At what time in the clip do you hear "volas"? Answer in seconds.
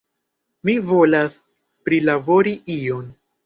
0.87-1.37